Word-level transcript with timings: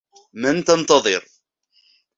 من 0.33 0.63
تنتظر؟ 0.63 1.21